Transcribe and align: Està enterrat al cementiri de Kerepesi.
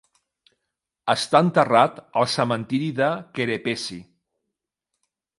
Està 1.13 1.41
enterrat 1.47 1.99
al 2.21 2.25
cementiri 2.35 2.87
de 3.01 3.09
Kerepesi. 3.41 3.99